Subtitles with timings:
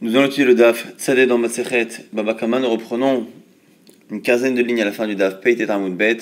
[0.00, 2.60] Nous allons étudier le DAF Tzadeh dans Masechet Babakama.
[2.60, 3.26] Nous reprenons
[4.12, 6.18] une quinzaine de lignes à la fin du DAF Peit et Bet.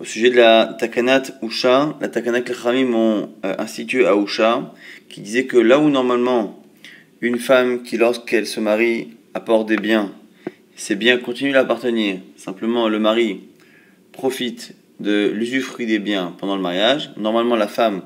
[0.00, 4.72] Au sujet de la Takanat Usha, la Takanat que les ont euh, à Usha,
[5.10, 6.64] qui disait que là où normalement
[7.20, 10.10] une femme qui, lorsqu'elle se marie, apporte des biens,
[10.74, 13.40] ces biens continuent à l'appartenir, simplement le mari
[14.12, 18.00] profite de l'usufruit des biens pendant le mariage, normalement la femme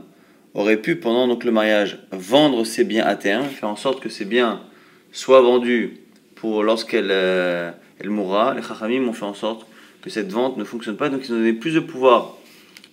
[0.55, 4.09] aurait pu pendant donc le mariage vendre ses biens à terme, faire en sorte que
[4.09, 4.63] ces biens
[5.17, 5.97] soit vendue
[6.35, 9.67] pour lorsqu'elle euh, elle mourra, les Chachamim ont fait en sorte
[10.03, 11.09] que cette vente ne fonctionne pas.
[11.09, 12.37] Donc ils ont donné plus de pouvoir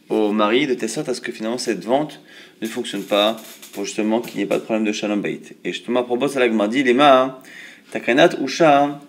[0.07, 2.21] au mari de telle sorte à ce que finalement cette vente
[2.61, 3.35] ne fonctionne pas
[3.73, 5.41] pour justement qu'il n'y ait pas de problème de shalom bait.
[5.65, 7.41] Et justement à propos de ça, m'a dit, les ma,
[7.91, 9.01] takanat usha,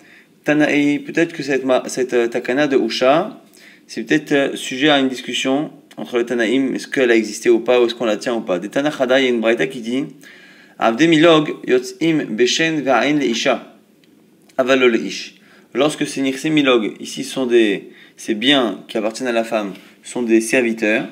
[0.42, 3.40] tanaï, peut-être que cette, cette euh, takana de usha,
[3.86, 7.60] c'est peut-être euh, sujet à une discussion entre les tanaïm, est-ce qu'elle a existé ou
[7.60, 8.58] pas, ou est-ce qu'on la tient ou pas.
[8.58, 10.06] Des tanachada, il y a une braïta qui dit,
[15.74, 20.40] Lorsque ces milog, ici sont des, ces biens qui appartiennent à la femme, sont des
[20.40, 21.08] serviteurs.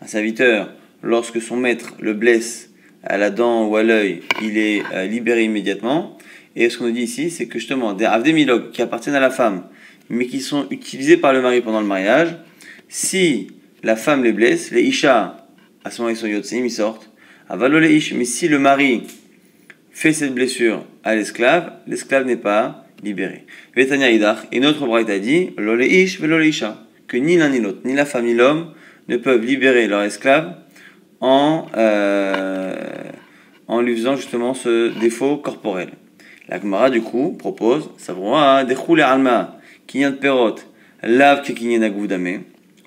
[0.00, 0.72] Un serviteur,
[1.02, 2.70] lorsque son maître le blesse
[3.02, 6.16] à la dent ou à l'œil, il est euh, libéré immédiatement.
[6.56, 9.30] Et ce qu'on nous dit ici, c'est que justement, des milog qui appartiennent à la
[9.30, 9.64] femme,
[10.08, 12.36] mais qui sont utilisés par le mari pendant le mariage,
[12.88, 13.48] si
[13.82, 15.48] la femme les blesse, les isha,
[15.84, 17.10] à ce moment ils sont yotsim, ils sortent.
[17.50, 19.02] Mais si le mari
[19.90, 23.44] fait cette blessure à l'esclave, l'esclave n'est pas libéré.
[23.76, 24.10] Vetania
[24.50, 26.18] et notre braïta dit, ish
[27.06, 28.72] que ni l'un ni l'autre, ni la femme ni l'homme,
[29.08, 30.56] ne peuvent libérer leur esclave
[31.20, 32.74] en, euh,
[33.68, 35.90] en lui faisant justement ce défaut corporel.
[36.48, 40.56] La Gemara, du coup, propose, savoir, des alma, kinyan perot,
[41.02, 42.40] lave ke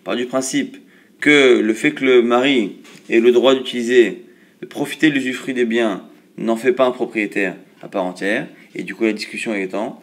[0.04, 0.78] par du principe
[1.20, 2.78] que le fait que le mari
[3.10, 4.27] ait le droit d'utiliser,
[4.62, 6.04] de profiter de l'usufruit des biens,
[6.38, 8.48] n'en fait pas un propriétaire à part entière.
[8.76, 10.02] Et du coup, la discussion étant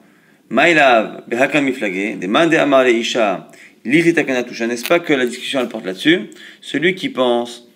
[0.51, 3.51] Maïlav, Behakam Miflagé, demande à Isha,
[3.85, 6.31] n'est-ce pas que la discussion porte là-dessus?
[6.61, 7.69] Celui qui pense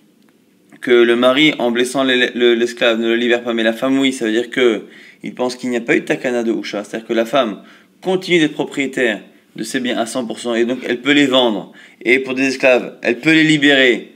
[0.81, 4.25] que le mari, en blessant l'esclave, ne le libère pas, mais la femme, oui, ça
[4.27, 4.85] veut dire que
[5.25, 7.63] il pense qu'il n'y a pas eu de takana de Usha, c'est-à-dire que la femme
[8.01, 9.21] continue d'être propriétaire
[9.57, 11.73] de ses biens à 100%, et donc elle peut les vendre,
[12.05, 14.13] et pour des esclaves, elle peut les libérer,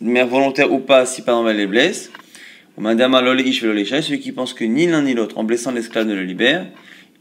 [0.00, 2.10] mère volontaire ou pas, si par exemple elle les blesse.
[2.76, 6.66] Celui qui pense que ni l'un ni l'autre, en blessant l'esclave, ne le libère,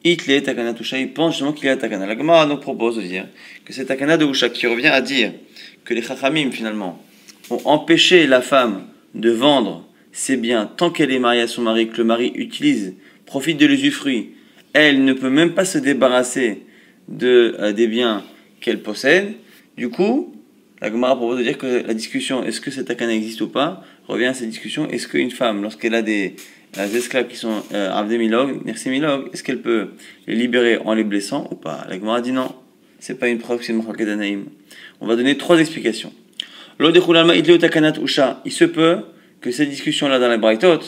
[0.04, 2.06] Itle Takana Tusha, il pense justement qu'il est Takana.
[2.06, 3.28] La Gemara donc propose de dire
[3.64, 5.32] que c'est Takana de Usha qui revient à dire
[5.86, 7.02] que les Chachamim finalement
[7.50, 11.88] ont empêché la femme de vendre ses biens tant qu'elle est mariée à son mari,
[11.88, 14.32] que le mari utilise, profite de l'usufruit.
[14.74, 16.64] Elle ne peut même pas se débarrasser
[17.08, 18.24] de, euh, des biens
[18.60, 19.34] qu'elle possède.
[19.78, 20.36] Du coup,
[20.84, 23.86] la Gemara propose de dire que la discussion est-ce que cette takana existe ou pas
[24.10, 26.36] revient à cette discussion est-ce qu'une femme, lorsqu'elle a des,
[26.78, 29.92] esclaves qui sont euh, milog, milog, est-ce qu'elle peut
[30.28, 31.86] les libérer en les blessant ou pas?
[31.90, 32.54] La Gemara dit non,
[33.00, 33.82] c'est pas une preuve c'est une
[35.00, 36.12] On va donner trois explications.
[36.82, 36.92] Il
[38.52, 38.98] se peut
[39.40, 40.82] que cette discussion-là dans la Braithot,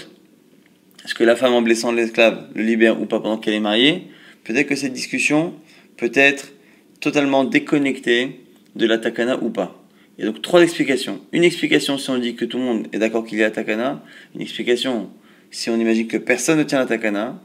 [1.06, 4.08] est-ce que la femme en blessant l'esclave le libère ou pas pendant qu'elle est mariée?
[4.44, 5.54] Peut-être que cette discussion
[5.96, 6.52] peut être
[7.00, 8.42] totalement déconnectée
[8.76, 9.85] de la takana ou pas.
[10.18, 11.20] Il y a donc trois explications.
[11.34, 14.02] Une explication si on dit que tout le monde est d'accord qu'il y a takana.
[14.34, 15.10] Une explication
[15.52, 17.42] si on imagine que personne ne tient la takana.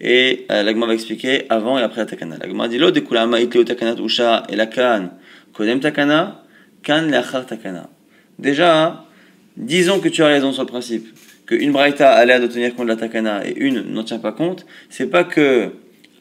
[0.00, 2.36] Et euh, l'agma va expliquer avant et après la takana.
[2.38, 4.66] L'agma dit l'autre kulama itleo takana usha et la
[5.52, 6.42] kodem takana
[6.82, 7.90] kan leachar takana.
[8.38, 9.04] Déjà,
[9.56, 11.06] disons que tu as raison sur le principe
[11.46, 14.18] que une braïta a l'air de tenir compte de la takana et une n'en tient
[14.18, 14.66] pas compte.
[14.88, 15.72] C'est pas que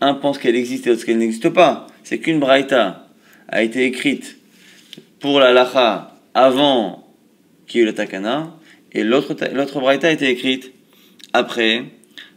[0.02, 1.88] un pense qu'elle existe et l'autre qu'elle n'existe pas.
[2.04, 3.08] C'est qu'une braïta
[3.48, 4.38] a été écrite
[5.24, 7.08] pour la lacha avant
[7.66, 8.58] qu'il y ait eu la takana,
[8.92, 10.74] et l'autre, l'autre braïta a été écrite
[11.32, 11.86] après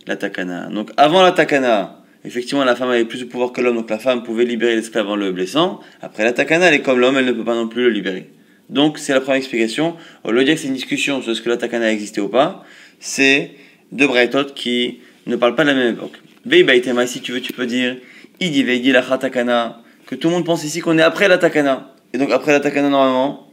[0.06, 0.68] la takana.
[0.68, 3.98] Donc avant la takana, effectivement la femme avait plus de pouvoir que l'homme, donc la
[3.98, 5.80] femme pouvait libérer l'esclave en le blessant.
[6.00, 8.30] Après la takana, elle est comme l'homme, elle ne peut pas non plus le libérer.
[8.70, 9.96] Donc c'est la première explication.
[10.22, 12.62] Au lieu de dire que c'est une discussion sur ce que la takana ou pas,
[13.00, 13.50] c'est
[13.90, 16.20] deux braïtot qui ne parlent pas de la même époque.
[16.44, 17.96] Veibaitema, si tu veux, tu peux dire,
[18.38, 21.95] Idi Veidi la takana, que tout le monde pense ici qu'on est après la takana.
[22.16, 23.46] Et donc après la takana normalement,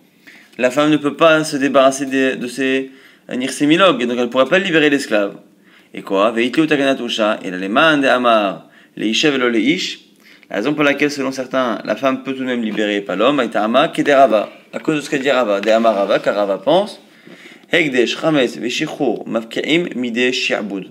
[0.57, 2.91] la femme ne peut pas se débarrasser de, ses
[3.29, 5.35] nirsémilogues, et donc elle ne pourrait pas libérer l'esclave.
[5.93, 6.31] Et quoi?
[6.31, 9.99] Veitlu takana tusha, et les de amar, les ishev les ish.
[10.49, 13.41] La raison pour laquelle, selon certains, la femme peut tout de même libérer, pas l'homme,
[13.41, 14.49] est ama kederava.
[14.71, 17.01] À cause de ce que dit Rava, de amarava, car Rava pense,
[17.69, 20.85] hegdesh, chames, veshichur, mafkaim, mide, shi'abud.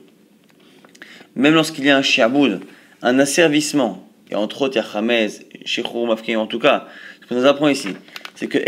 [1.37, 2.61] Même lorsqu'il y a un shi'abud,
[3.01, 5.31] un asservissement, et entre autres, il y a chames,
[5.65, 6.87] shichur, mafkaim, en tout cas,
[7.29, 7.89] ce nous apprend ici,
[8.35, 8.59] c'est que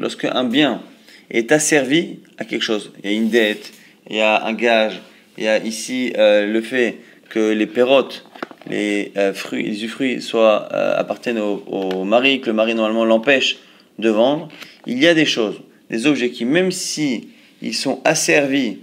[0.00, 0.82] lorsque un bien
[1.30, 3.72] est asservi à quelque chose, il y a une dette,
[4.08, 5.00] il y a un gage,
[5.36, 6.98] il y a ici euh, le fait
[7.28, 8.24] que les pérotes,
[8.68, 13.04] les euh, fruits, les usufruits soient, euh, appartiennent au, au mari, que le mari normalement
[13.04, 13.58] l'empêche
[13.98, 14.48] de vendre,
[14.86, 15.60] il y a des choses,
[15.90, 17.28] des objets qui, même si
[17.62, 18.78] ils sont asservis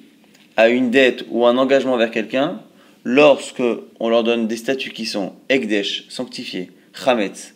[0.57, 2.59] à une dette ou un engagement vers quelqu'un,
[3.03, 3.63] lorsque
[3.99, 7.55] on leur donne des statuts qui sont Ekdesh, sanctifiés, Chametz,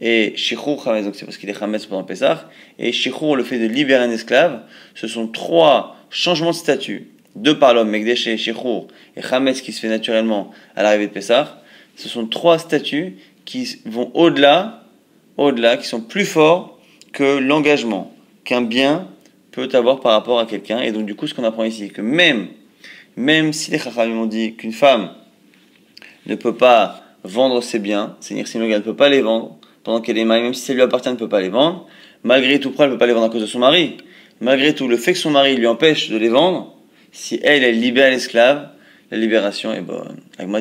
[0.00, 2.48] et Shichur Chametz, donc c'est parce qu'il est Chametz pendant Pessah,
[2.78, 4.62] et Shichur, le fait de libérer un esclave,
[4.94, 8.86] ce sont trois changements de statut, deux par l'homme, Ekdesh et Shichur,
[9.16, 11.62] et Chametz qui se fait naturellement à l'arrivée de Pessah,
[11.96, 14.84] ce sont trois statuts qui vont au-delà,
[15.36, 16.78] au-delà, qui sont plus forts
[17.12, 18.12] que l'engagement
[18.44, 19.08] qu'un bien
[19.50, 20.80] peut avoir par rapport à quelqu'un.
[20.80, 22.48] Et donc, du coup, ce qu'on apprend ici, que même,
[23.16, 25.10] même si les Chachamim ont dit qu'une femme
[26.26, 29.57] ne peut pas vendre ses biens, c'est-à-dire si ne peut pas les vendre
[29.88, 31.86] pendant qu'elle est mariée, même si ça lui appartient, elle ne peut pas les vendre,
[32.22, 33.96] malgré tout, pourquoi elle ne peut pas les vendre à cause de son mari
[34.42, 36.76] Malgré tout, le fait que son mari lui empêche de les vendre,
[37.10, 38.68] si elle, elle libère l'esclave,
[39.10, 40.18] la libération est bonne.
[40.38, 40.60] Alors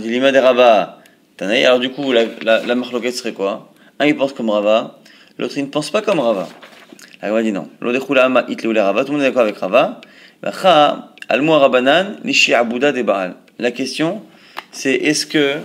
[1.79, 3.73] du coup, la, la, serait quoi?
[3.99, 4.97] Un, il pense comme Rava,
[5.37, 6.47] l'autre, il ne pense pas comme Rava.
[7.21, 7.67] La Gemara dit non.
[7.81, 9.99] Tout le monde est d'accord avec Rava.
[13.59, 14.21] La question,
[14.71, 15.55] c'est est-ce que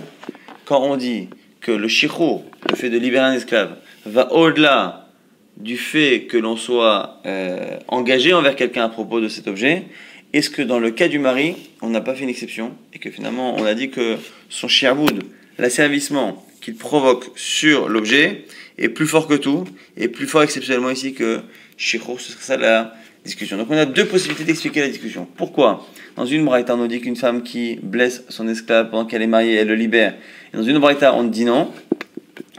[0.65, 1.29] quand on dit
[1.63, 5.09] que le shichur, le fait de libérer un esclave, va au-delà
[5.57, 9.85] du fait que l'on soit euh, engagé envers quelqu'un à propos de cet objet,
[10.33, 13.09] est-ce que dans le cas du mari, on n'a pas fait une exception et que
[13.09, 14.17] finalement on a dit que
[14.49, 15.23] son shiaboud,
[15.57, 18.45] l'asservissement qu'il provoque sur l'objet,
[18.77, 19.65] est plus fort que tout,
[19.97, 21.41] et plus fort exceptionnellement ici que
[21.77, 23.57] Shichur, ce serait ça la discussion.
[23.57, 25.27] Donc on a deux possibilités d'expliquer la discussion.
[25.37, 25.85] Pourquoi
[26.15, 29.27] Dans une braïta, on nous dit qu'une femme qui blesse son esclave pendant qu'elle est
[29.27, 30.15] mariée, elle le libère.
[30.53, 31.71] Dans une braïta, on dit non.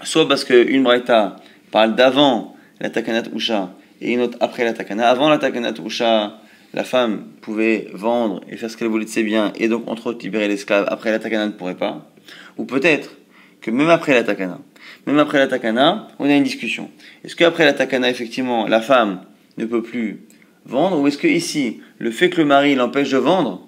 [0.03, 1.37] Soit parce qu'une braïta
[1.71, 5.09] parle d'avant la takanat usha et une autre après la takana.
[5.09, 6.41] Avant la takanat usha,
[6.73, 10.09] la femme pouvait vendre et faire ce qu'elle voulait de ses biens et donc entre
[10.09, 10.87] autres libérer l'esclave.
[10.89, 12.11] Après la takana ne pourrait pas.
[12.57, 13.17] Ou peut-être
[13.61, 14.59] que même après la takana,
[15.07, 16.91] même après la takana, on a une discussion.
[17.25, 19.21] Est-ce qu'après la takana, effectivement, la femme
[19.57, 20.21] ne peut plus
[20.67, 23.67] vendre Ou est-ce que ici, le fait que le mari l'empêche de vendre,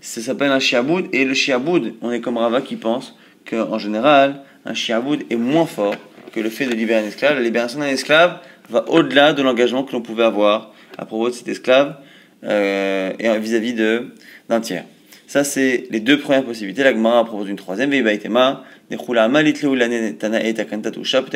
[0.00, 3.16] ça s'appelle un chiaboud Et le chiaboud, on est comme Rava qui pense
[3.48, 5.96] qu'en général, un chiaboud est moins fort
[6.32, 7.36] que le fait de libérer un esclave.
[7.36, 8.38] La libération d'un esclave
[8.68, 11.96] va au-delà de l'engagement que l'on pouvait avoir à propos de cet esclave
[12.44, 14.84] euh, et vis-à-vis d'un tiers.
[15.26, 16.82] Ça, c'est les deux premières possibilités.
[16.82, 17.90] La Gemara propose une troisième.
[17.90, 18.24] Peut-être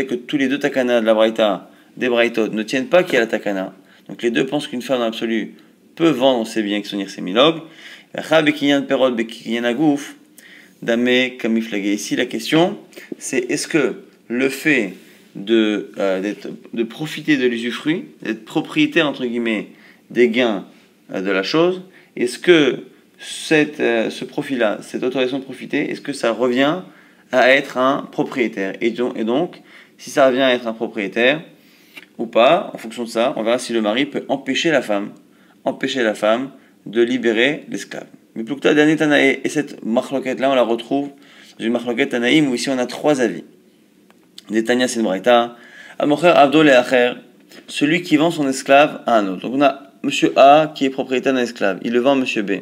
[0.09, 3.17] que tous les deux takana de la Braïta, des Braïtot, ne tiennent pas qu'il y
[3.19, 3.73] a la takana.
[4.09, 5.55] Donc les deux pensent qu'une femme dans l'absolu
[5.95, 7.63] peut vendre ses biens qui sont semilog.
[11.73, 12.79] Ici, la question,
[13.19, 14.95] c'est est-ce que le fait
[15.35, 16.35] de, euh,
[16.73, 19.69] de profiter de l'usufruit, d'être propriétaire, entre guillemets,
[20.11, 20.65] des gains
[21.13, 21.83] euh, de la chose,
[22.17, 22.85] est-ce que
[23.19, 26.83] cette, euh, ce profil-là, cette autorisation de profiter, est-ce que ça revient
[27.33, 28.75] à être un propriétaire?
[28.81, 29.61] Et donc,
[29.99, 31.43] si ça revient à être un propriétaire
[32.19, 35.11] ou pas, en fonction de ça, on verra si le mari peut empêcher la femme,
[35.65, 36.51] empêcher la femme
[36.87, 38.07] de libérer l'esclave.
[38.35, 41.11] Mais plus que Tanaï, et cette marloquette-là, on la retrouve
[41.59, 43.45] dans une marloquette Tanaïm où ici on a trois avis.
[44.51, 45.01] Netanya c'est
[45.99, 47.13] Amocher Abdol et Acher,
[47.69, 49.43] celui qui vend son esclave à un autre.
[49.43, 52.43] Donc on a Monsieur A qui est propriétaire d'un esclave, il le vend à Monsieur
[52.43, 52.53] B.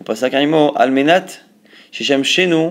[0.00, 1.26] On passe à Karimo, Almenat,
[1.92, 2.68] chez nous,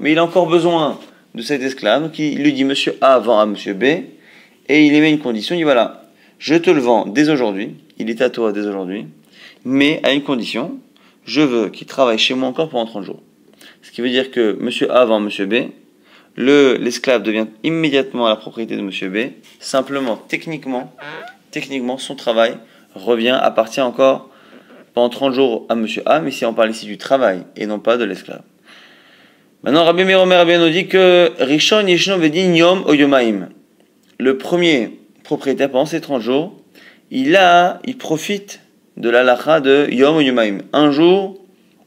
[0.00, 0.98] mais il a encore besoin
[1.34, 3.84] de cet esclave, donc il lui dit Monsieur A vend à Monsieur B,
[4.68, 6.02] et il émet une condition, il dit voilà,
[6.38, 9.06] je te le vends dès aujourd'hui, il est à toi dès aujourd'hui,
[9.64, 10.78] mais à une condition,
[11.24, 13.22] je veux qu'il travaille chez moi encore pendant 30 jours.
[13.82, 15.70] Ce qui veut dire que Monsieur A vend Monsieur B,
[16.36, 19.32] le l'esclave devient immédiatement la propriété de Monsieur B.
[19.58, 20.92] Simplement, techniquement,
[21.50, 22.56] techniquement, son travail
[22.94, 24.30] revient, appartient encore
[24.94, 27.78] pendant 30 jours à monsieur A, mais si on parle ici du travail et non
[27.78, 28.42] pas de l'esclave.
[29.62, 33.48] Maintenant, Rabbi Rabbi nous dit que Rishon Yishno Vedin Yom Oyomaim,
[34.18, 36.56] le premier propriétaire pendant ces 30 jours,
[37.10, 38.60] il a, il profite
[38.96, 41.38] de la lacha de Yom Oyomaim, un jour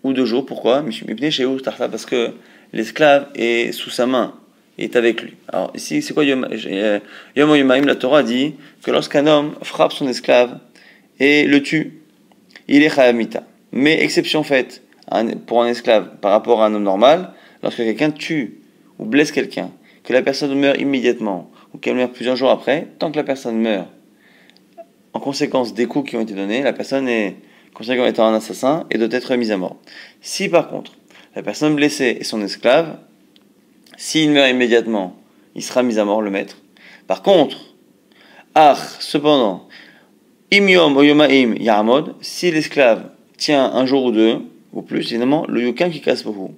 [0.03, 0.45] ou deux jours.
[0.45, 0.83] Pourquoi?
[0.83, 2.33] Parce que
[2.73, 4.35] l'esclave est sous sa main,
[4.77, 5.33] est avec lui.
[5.47, 6.99] Alors ici, c'est quoi Yom, euh,
[7.35, 10.59] Yom Oyomaim La Torah dit que lorsqu'un homme frappe son esclave,
[11.19, 12.01] et le tue,
[12.67, 13.43] il est chayamita.
[13.71, 14.83] Mais exception faite
[15.47, 17.33] pour un esclave par rapport à un homme normal,
[17.63, 18.59] lorsque quelqu'un tue
[18.99, 19.71] ou blesse quelqu'un,
[20.03, 23.57] que la personne meurt immédiatement ou qu'elle meurt plusieurs jours après, tant que la personne
[23.57, 23.87] meurt
[25.13, 27.37] en conséquence des coups qui ont été donnés, la personne est
[27.73, 29.77] considérée comme étant un assassin et doit être mise à mort.
[30.21, 30.93] Si par contre
[31.35, 32.97] la personne blessée est son esclave,
[33.97, 35.17] s'il meurt immédiatement,
[35.55, 36.57] il sera mis à mort le maître.
[37.07, 37.57] Par contre,
[38.55, 39.67] ah, cependant,
[40.51, 40.99] Im yom
[41.59, 44.39] yamod, si l'esclave tient un jour ou deux,
[44.73, 46.55] ou plus, évidemment, le yukin qui casse beaucoup.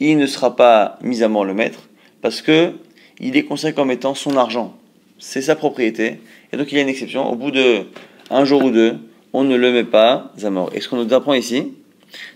[0.00, 1.88] Il ne sera pas mis à mort le maître,
[2.20, 2.74] parce que
[3.20, 4.76] il est considéré comme étant son argent.
[5.18, 6.20] C'est sa propriété.
[6.52, 7.30] Et donc il y a une exception.
[7.30, 7.86] Au bout de
[8.30, 8.96] un jour ou deux,
[9.32, 10.70] on ne le met pas à mort.
[10.74, 11.72] Et ce qu'on nous apprend ici,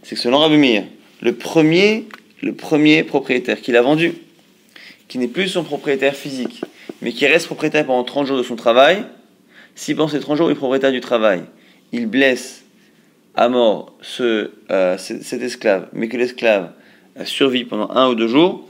[0.02, 0.80] c'est que selon Rabbi
[1.22, 2.04] le premier,
[2.42, 4.12] le premier propriétaire qu'il a vendu,
[5.08, 6.62] qui n'est plus son propriétaire physique,
[7.00, 9.04] mais qui reste propriétaire pendant 30 jours de son travail,
[9.74, 11.42] si pendant ces 30 jours il est propriétaire du travail,
[11.92, 12.64] il blesse
[13.34, 14.48] à mort euh,
[14.98, 16.72] cet esclave, mais que l'esclave
[17.24, 18.66] survit pendant un ou deux jours,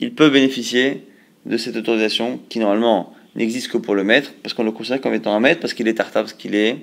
[0.00, 1.04] il peut bénéficier
[1.46, 5.14] de cette autorisation qui normalement n'existe que pour le maître, parce qu'on le considère comme
[5.14, 6.78] étant un maître, parce qu'il est tartare, parce qu'il est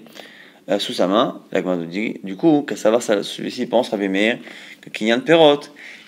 [0.70, 1.42] euh, sous sa main.
[1.52, 4.38] La dit, du coup, qu'à savoir, celui-ci pense, Rabbi Meir,
[4.82, 5.62] que Kinyan Perot,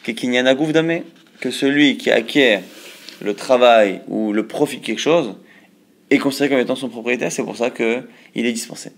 [0.03, 1.03] que Kinyan Agouf Damé,
[1.39, 2.62] que celui qui acquiert
[3.22, 5.36] le travail ou le profit de quelque chose
[6.10, 8.91] est considéré comme étant son propriétaire, c'est pour ça qu'il est dispensé.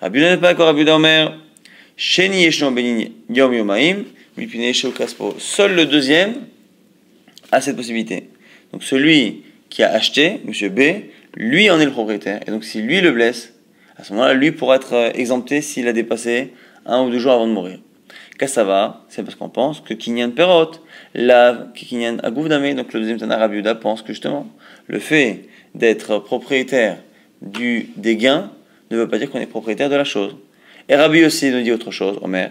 [0.00, 1.38] Rabbi n'est pas d'accord, Rabbi Omer,
[1.96, 4.04] Sheni Yeshno Benin Yom Yomaim,
[5.38, 6.34] Seul le deuxième
[7.50, 8.28] a cette possibilité.
[8.72, 10.68] Donc celui qui a acheté, M.
[10.70, 10.80] B,
[11.36, 12.40] lui en est le propriétaire.
[12.46, 13.54] Et donc si lui le blesse,
[13.96, 16.52] à ce moment-là, lui pourra être euh, exempté s'il a dépassé
[16.86, 17.78] un ou deux jours avant de mourir.
[18.56, 20.70] va c'est parce qu'on pense que Kinyan Perot
[21.14, 24.46] lave Kinyan Agouvdame, donc le deuxième Tana Rabiuda pense que justement,
[24.86, 25.44] le fait
[25.74, 26.98] d'être propriétaire
[27.42, 28.50] du, des gains
[28.90, 30.36] ne veut pas dire qu'on est propriétaire de la chose.
[30.88, 32.50] Et Rabbi aussi nous dit autre chose, Omer,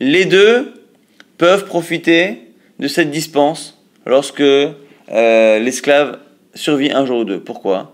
[0.00, 0.74] les deux
[1.38, 2.45] peuvent profiter
[2.78, 6.18] de cette dispense lorsque euh, l'esclave
[6.54, 7.40] survit un jour ou deux.
[7.40, 7.92] Pourquoi?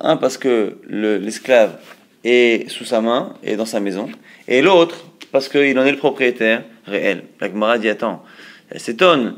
[0.00, 1.78] Un, parce que l'esclave
[2.24, 4.08] est sous sa main et dans sa maison.
[4.48, 7.24] Et l'autre, parce qu'il en est le propriétaire réel.
[7.40, 8.24] La Gemara dit Attends,
[8.70, 9.36] elle s'étonne.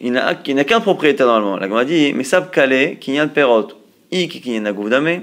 [0.00, 1.56] Il n'a qu'un propriétaire normalement.
[1.56, 3.68] La Gemara dit Mais sab kale, kinyan perot,
[4.10, 5.22] i kinyan aguvdame,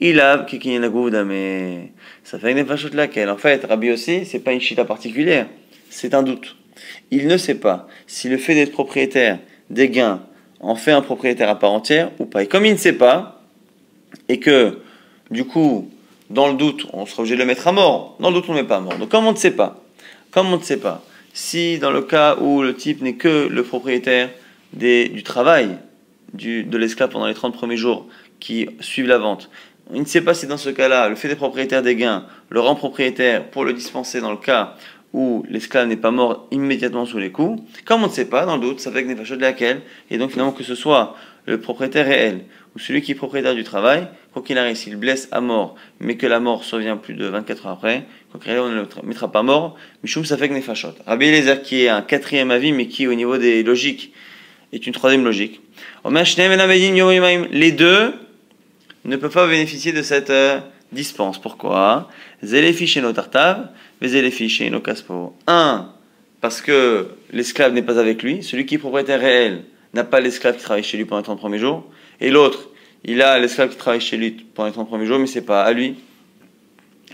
[0.00, 1.90] ilav kinyan aguvdame.
[2.24, 3.30] Ça fait une de laquelle.
[3.30, 5.46] En fait, Rabbi aussi, c'est pas une chita particulière.
[5.90, 6.56] C'est un doute.
[7.10, 9.38] Il ne sait pas si le fait d'être propriétaire
[9.70, 10.22] des gains
[10.60, 12.42] en fait un propriétaire à part entière ou pas.
[12.42, 13.42] Et comme il ne sait pas,
[14.28, 14.78] et que
[15.30, 15.90] du coup,
[16.30, 18.52] dans le doute, on sera obligé de le mettre à mort, dans le doute, on
[18.52, 18.96] ne le met pas à mort.
[18.98, 19.82] Donc comme on ne sait pas,
[20.30, 21.02] comme on ne sait pas,
[21.32, 24.30] si dans le cas où le type n'est que le propriétaire
[24.72, 25.76] des, du travail
[26.34, 28.06] de l'esclave pendant les 30 premiers jours
[28.40, 29.50] qui suivent la vente,
[29.94, 32.60] il ne sait pas si dans ce cas-là, le fait d'être propriétaire des gains le
[32.60, 34.74] rend propriétaire pour le dispenser dans le cas
[35.12, 38.56] où l'esclave n'est pas mort immédiatement sous les coups, comme on ne sait pas, dans
[38.56, 41.58] le doute, ça fait que n'est de laquelle, et donc finalement que ce soit le
[41.60, 42.44] propriétaire réel
[42.76, 46.16] ou celui qui est propriétaire du travail, quoi qu'il arrive, s'il blesse à mort, mais
[46.16, 48.86] que la mort survient plus de 24 heures après, quoi qu'il arrive, on ne le
[49.04, 50.94] mettra pas mort, Michoum ça fait que nefashot.
[51.06, 54.12] Rabbi Eliezer qui est un quatrième avis, mais qui au niveau des logiques
[54.72, 55.62] est une troisième logique.
[56.04, 58.14] Les deux
[59.04, 60.60] ne peuvent pas bénéficier de cette euh,
[60.92, 61.40] dispense.
[61.40, 62.08] Pourquoi?
[62.42, 63.12] Zéléfi chez nos
[64.00, 65.34] Chez nos caspo.
[65.46, 65.88] Un,
[66.40, 68.42] parce que l'esclave n'est pas avec lui.
[68.44, 71.38] Celui qui est propriétaire réel n'a pas l'esclave qui travaille chez lui pendant les 30
[71.38, 71.84] premiers jours.
[72.20, 72.68] Et l'autre,
[73.04, 75.62] il a l'esclave qui travaille chez lui pendant les 30 premiers jours, mais c'est pas
[75.62, 75.96] à lui.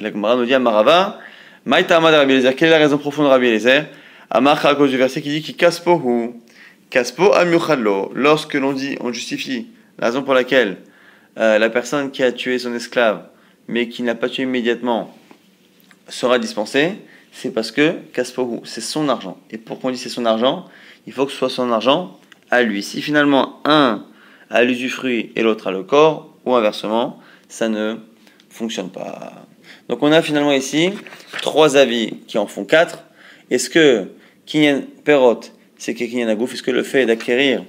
[0.01, 1.19] La Gemara nous dit à Marava,
[1.67, 3.87] Eliezer, quelle est la raison profonde de Rabbi Eliezer?
[4.31, 6.35] Amar à cause du verset qui dit qui kaspo ou
[7.33, 8.13] amuchadlo.
[8.15, 10.79] Lorsque l'on dit, on justifie la raison pour laquelle
[11.39, 13.27] euh, la personne qui a tué son esclave
[13.69, 15.17] mais qui n'a pas tué immédiatement,
[16.09, 16.93] sera dispensé,
[17.33, 19.39] c'est parce que Kaspohu, c'est son argent.
[19.51, 20.67] Et pour qu'on dise c'est son argent,
[21.07, 22.19] il faut que ce soit son argent
[22.51, 22.83] à lui.
[22.83, 24.05] Si finalement un
[24.51, 27.19] a l'usufruit et l'autre a le corps, ou inversement,
[27.49, 27.97] ça ne
[28.51, 29.47] fonctionne pas.
[29.89, 30.91] Donc on a finalement ici
[31.43, 33.05] trois avis qui en font quatre.
[33.51, 34.09] Est-ce que
[34.47, 35.41] Kinyan Perot,
[35.79, 37.65] c'est que Kinyan Agouf, est-ce que le fait d'acquérir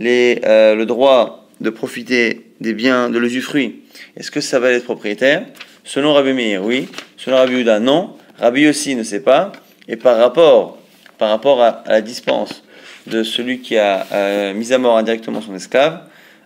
[0.00, 3.82] euh, le droit de profiter des biens de l'usufruit
[4.16, 5.46] est-ce que ça va être propriétaire?
[5.86, 6.88] Selon Rabbi Meir, oui.
[7.16, 8.16] Selon Rabbi Uda, non.
[8.40, 9.52] Rabbi aussi ne sait pas.
[9.86, 10.78] Et par rapport,
[11.16, 12.64] par rapport à, la dispense
[13.06, 16.00] de celui qui a euh, mis à mort indirectement son esclave,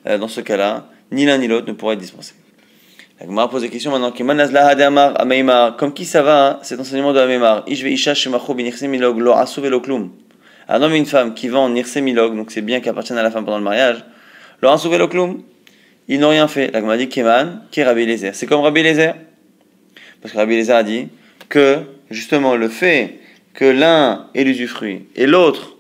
[0.07, 2.35] euh, dans ce cas-là, ni l'un ni l'autre ne pourrait être dispensé.
[3.19, 4.13] La Gemara pose la question maintenant.
[5.79, 7.65] Comme qui ça va, hein, cet enseignement de Ameimar?
[10.69, 13.23] Un homme et une femme qui vendent Nirse Milog, donc c'est bien qui appartiennent à
[13.23, 14.05] la femme pendant le mariage,
[14.63, 15.43] lo klum
[16.09, 16.71] ils n'ont rien fait.
[16.73, 18.33] La Gemara dit Keman, qui est Rabbi Eliezer?
[18.35, 19.15] C'est comme Rabbi Eliezer?
[20.21, 21.09] Parce que Rabbi Eliezer a dit
[21.49, 21.79] que,
[22.11, 23.21] justement, le fait
[23.55, 25.77] que l'un ait l'usufruit et l'autre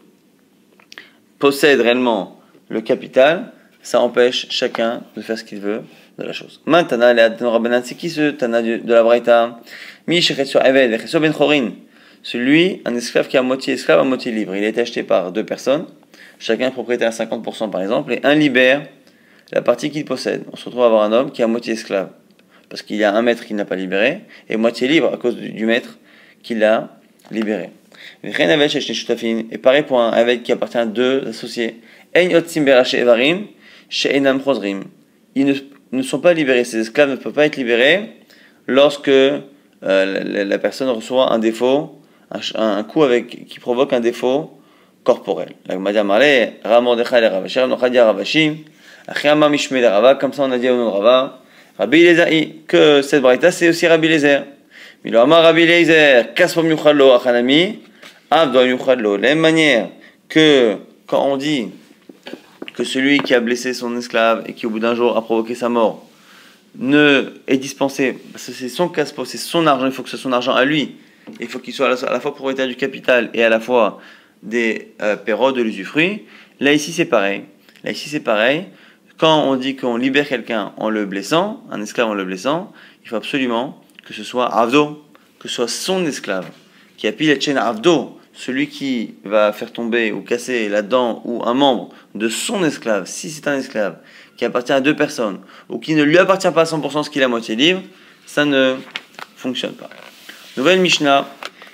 [1.39, 5.83] possède réellement le capital, ça empêche chacun de faire ce qu'il veut
[6.19, 6.61] de la chose.
[6.67, 9.61] Maintenant, c'est qui ce Tana de la Braïta?
[10.07, 10.21] Ben
[12.23, 14.55] Celui, un esclave qui est à moitié esclave, à moitié libre.
[14.55, 15.87] Il a été acheté par deux personnes,
[16.39, 18.83] chacun propriétaire à 50% par exemple, et un libère
[19.53, 20.45] la partie qu'il possède.
[20.53, 22.11] On se retrouve à avoir un homme qui est à moitié esclave.
[22.71, 25.37] Parce qu'il y a un maître qui n'a pas libéré, et moitié libre à cause
[25.37, 25.99] du maître
[26.43, 26.97] qui l'a
[27.31, 27.71] libéré.
[28.23, 31.81] Et pareil pour un avec qui appartient à deux associés.
[32.15, 32.27] Ils
[35.93, 38.11] ne, sont pas libérés, ces esclaves ne peuvent pas être libérés
[38.67, 39.43] lorsque euh,
[39.83, 42.01] la, personne reçoit un défaut,
[42.55, 44.59] un, coup avec, qui provoque un défaut
[45.05, 45.51] corporel.
[45.69, 45.93] Comme
[50.33, 51.40] ça on a dit au nom de Rava,
[51.81, 52.29] Rabbi Eliezer,
[52.67, 54.45] que cette braïta c'est aussi Rabbi Eliezer.
[55.03, 57.79] Mais le Rabbi Eliezer, Kaspom Yuchalo Achanami,
[58.31, 59.17] Avdo Yuchalo.
[59.17, 59.89] De la même manière
[60.29, 61.71] que quand on dit
[62.75, 65.55] que celui qui a blessé son esclave et qui au bout d'un jour a provoqué
[65.55, 66.07] sa mort
[66.79, 70.19] ne est dispensé, parce que c'est son casse c'est son argent, il faut que ce
[70.19, 70.97] soit son argent à lui,
[71.41, 74.01] il faut qu'il soit à la, fois propriétaire du capital et à la fois
[74.43, 76.25] des euh, de l'usufruit.
[76.61, 77.45] Là ici c'est pareil.
[77.85, 78.67] Là ici c'est pareil.
[79.21, 82.73] Quand on dit qu'on libère quelqu'un en le blessant, un esclave en le blessant,
[83.03, 85.05] il faut absolument que ce soit Avdo,
[85.39, 86.47] que ce soit son esclave,
[86.97, 91.43] qui appuie la chaîne Avdo, celui qui va faire tomber ou casser la dent ou
[91.45, 93.99] un membre de son esclave, si c'est un esclave,
[94.39, 97.23] qui appartient à deux personnes, ou qui ne lui appartient pas à 100% ce qu'il
[97.23, 97.83] a moitié libre,
[98.25, 98.77] ça ne
[99.37, 99.91] fonctionne pas.
[100.57, 101.29] Nouvelle Mishnah,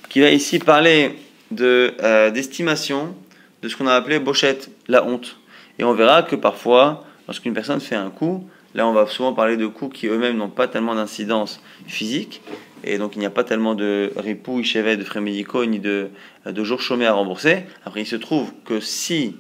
[0.09, 1.17] qui va ici parler
[1.53, 3.15] de euh, d'estimation
[3.63, 5.37] de ce qu'on a appelé bochette, la honte.
[5.79, 9.57] Et on verra que parfois, lorsqu'une personne fait un coup, là on va souvent parler
[9.57, 12.43] de coups qui eux-mêmes n'ont pas tellement d'incidence physique,
[12.85, 16.11] et donc il n'y a pas tellement de ripouilles, chevet, de frais médicaux, ni de,
[16.45, 17.65] de jours chômés à rembourser.
[17.85, 19.37] Après, il se trouve que si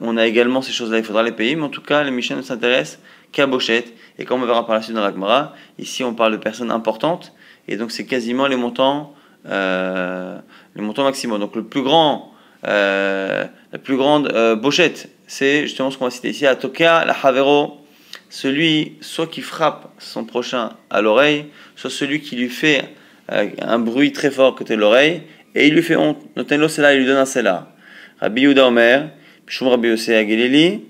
[0.00, 2.36] on a également ces choses-là, il faudra les payer, mais en tout cas, les Michel
[2.36, 2.98] ne s'intéressent
[3.30, 6.32] qu'à Bochette, et comme on verra par la suite dans la Gemara, ici on parle
[6.32, 7.32] de personnes importantes,
[7.68, 9.14] et donc c'est quasiment les montants,
[9.46, 10.38] euh,
[10.74, 11.38] les montants maximaux.
[11.38, 12.31] Donc le plus grand,
[12.66, 17.04] euh, la plus grande euh, Bochette, c'est justement ce qu'on va citer ici, à Toka,
[17.04, 17.80] la Havero,
[18.28, 22.94] celui soit qui frappe son prochain à l'oreille, soit celui qui lui fait
[23.28, 25.22] un bruit très fort côté de l'oreille,
[25.54, 26.18] et il lui fait honte.
[26.36, 27.72] Notenlo là, il lui donne un cela.
[28.20, 29.10] Rabbi Yuda Omer,
[29.46, 30.84] Pishum Rabbi Yosef Agelili,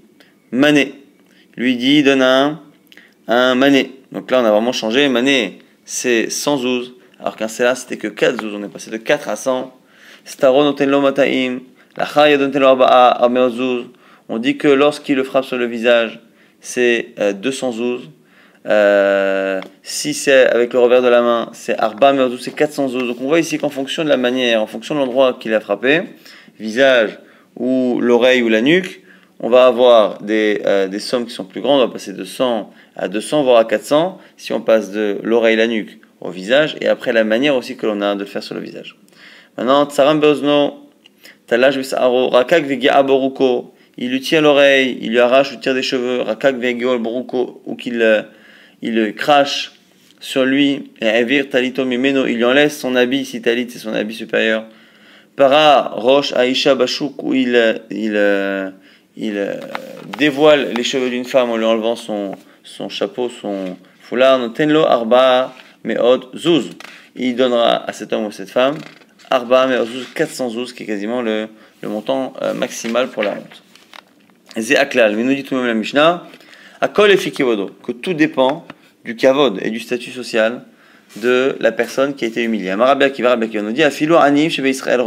[0.51, 0.95] Mané.
[1.57, 2.63] Lui dit, donne un,
[3.27, 3.93] un mané.
[4.13, 5.09] Donc là, on a vraiment changé.
[5.09, 8.55] Mané, c'est 100 zouz, alors qu'un cela, c'était que 4 zouz.
[8.55, 9.75] On est passé de 4 à 100.
[14.29, 16.21] On dit que lorsqu'il le frappe sur le visage,
[16.61, 18.11] c'est 200 euh, zouz.
[18.65, 23.09] Euh, si c'est avec le revers de la main, c'est arba c'est 400 zouz.
[23.09, 25.61] Donc on voit ici qu'en fonction de la manière, en fonction de l'endroit qu'il a
[25.61, 26.03] frappé,
[26.59, 27.19] visage
[27.57, 29.03] ou l'oreille ou la nuque,
[29.41, 31.81] on va avoir des, euh, des, sommes qui sont plus grandes.
[31.81, 35.57] On va passer de 100 à 200, voire à 400, si on passe de l'oreille,
[35.57, 38.45] la nuque au visage, et après la manière aussi que l'on a de le faire
[38.45, 38.97] sur le visage.
[39.57, 40.89] Maintenant, tsaram beozno,
[41.47, 41.77] talaj
[42.33, 47.63] rakak aboruko, il lui tire l'oreille, il lui arrache ou tire des cheveux, rakak boruko,
[47.67, 48.23] ou qu'il euh,
[48.81, 49.73] il crache
[50.21, 53.93] sur lui, et evir talito mimeno, il lui enlève son habit, si talit c'est son
[53.93, 54.65] habit supérieur.
[55.37, 58.73] Para roche aisha bashuk, où il, il,
[59.17, 59.49] il
[60.19, 62.33] dévoile les cheveux d'une femme en lui enlevant son,
[62.65, 64.53] son chapeau, son foulard.
[64.53, 66.71] Tenlo arba meod zuz.
[67.17, 68.77] Il donnera à cet homme ou à cette femme
[69.33, 71.49] arba zuz, 400 zuz, qui est quasiment le,
[71.81, 73.63] le montant euh, maximal pour la honte.
[74.59, 76.27] Zé aklal, mais nous dit tout de même la Mishnah,
[76.81, 78.67] akol et que tout dépend
[79.05, 80.65] du kavod et du statut social
[81.17, 82.75] de la personne qui a été humiliée.
[83.15, 85.01] Qui nous dit Afilo anim chez Israël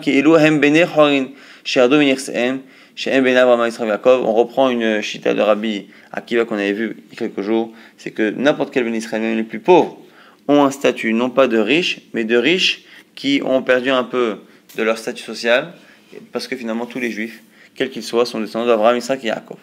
[0.00, 1.26] ki elu hem bene chorin
[1.64, 1.86] chez
[2.16, 2.60] chez hem.
[4.06, 7.72] On reprend une chita de Rabbi Akiva qu'on avait vu il y a quelques jours.
[7.98, 9.98] C'est que n'importe quel ben Israël, même les plus pauvres,
[10.48, 12.84] ont un statut non pas de riches, mais de riches
[13.16, 14.36] qui ont perdu un peu
[14.76, 15.72] de leur statut social,
[16.32, 17.42] parce que finalement tous les juifs,
[17.74, 19.58] quels qu'ils soient, sont descendants d'Abraham, Israël et Yaakov.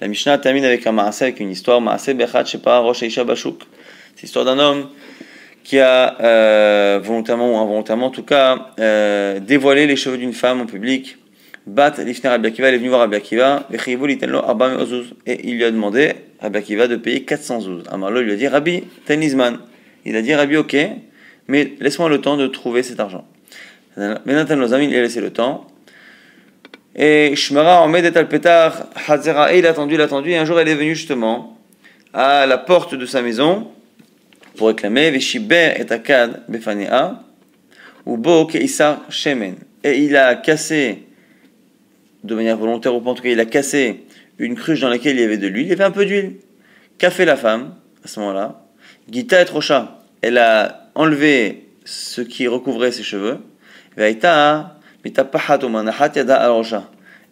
[0.00, 3.62] La Mishnah termine avec un maasé, avec une histoire, maasé bechat shepa rosh Aisha bashuk.
[4.14, 4.88] C'est l'histoire d'un homme
[5.64, 10.60] qui a euh, volontairement ou involontairement, en tout cas, euh, dévoilé les cheveux d'une femme
[10.60, 11.18] en public.
[11.66, 16.14] Bat l'ifner Rabbi Akiva, il est venu voir Rabbi Akiva, et il lui a demandé,
[16.40, 17.84] Rabbi Akiva, de payer 400 zouz.
[17.88, 19.58] Amarlo lui a dit, Rabbi, tenizman.
[20.04, 20.76] Il a dit, Rabbi, ok,
[21.48, 23.26] mais laisse-moi le temps de trouver cet argent.
[23.96, 25.66] Nos amis, il a laissé le temps.
[26.94, 30.36] Et Shmara en met al petar Hazera, et il a attendu, il a attendu, et
[30.36, 31.58] un jour, elle est venue justement
[32.12, 33.68] à la porte de sa maison,
[34.56, 37.22] pour réclamer Veshiber et Akad Befanea
[38.04, 39.56] ou Bo Keisar Shemen.
[39.82, 41.04] Et il a cassé,
[42.22, 44.04] de manière volontaire ou en tout cas, il a cassé
[44.38, 45.66] une cruche dans laquelle il y avait de l'huile.
[45.66, 46.34] Il y avait un peu d'huile.
[46.98, 47.74] Qu'a fait la femme
[48.04, 48.62] à ce moment-là?
[49.10, 49.98] Gita et Rocha.
[50.20, 53.38] Elle a enlevé ce qui recouvrait ses cheveux.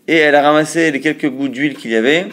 [0.09, 2.27] Et elle a ramassé les quelques gouttes d'huile qu'il y avait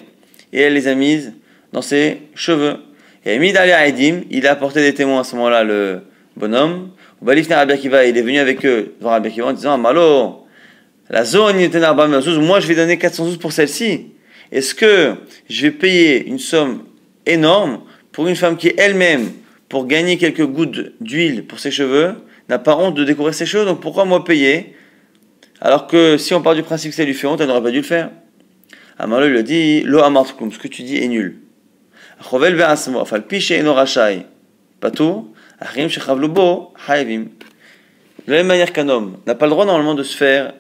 [0.54, 1.34] et elle les a mises
[1.74, 2.78] dans ses cheveux.
[3.26, 6.02] il a apporté des témoins à ce moment-là, le
[6.36, 6.92] bonhomme.
[7.22, 10.46] il est venu avec eux devant Rabbi Akiva en disant Malo,
[11.10, 11.58] la zone
[12.42, 14.08] moi je vais donner 412 pour celle-ci.
[14.52, 15.16] Est-ce que
[15.50, 16.84] je vais payer une somme
[17.26, 19.30] énorme pour une femme qui elle-même,
[19.70, 22.16] pour gagner quelques gouttes d'huile pour ses cheveux,
[22.50, 24.74] n'a pas honte de découvrir ses cheveux, donc pourquoi moi payer
[25.60, 27.72] Alors que si on part du principe que ça lui fait honte, elle n'aurait pas
[27.72, 28.10] dû le faire.
[28.98, 31.40] Amalo lui a dit Lo ce que tu dis est nul.
[38.28, 40.54] De la même manière qu'un homme n'a pas le droit normalement de se faire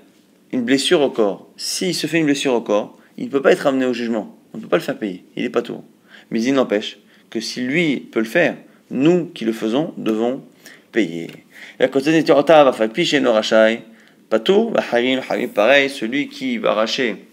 [0.52, 1.50] une blessure au corps.
[1.58, 4.38] S'il se fait une blessure au corps, il ne peut pas être amené au jugement.
[4.54, 5.26] On ne peut pas le faire payer.
[5.36, 5.84] Il n'est pas tout.
[6.30, 8.56] Mais il n'empêche que si lui peut le faire,
[8.91, 10.43] nous qui le faisons devons
[10.91, 11.30] payer.
[14.30, 14.73] Pas tout,
[15.54, 17.28] pareil, celui qui va arracher